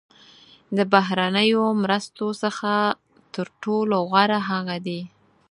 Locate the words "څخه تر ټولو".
2.43-3.95